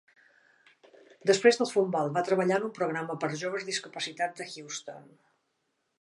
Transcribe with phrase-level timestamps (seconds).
[1.31, 5.07] Després del futbol, va treballar en un programa pels joves discapacitats de Houston.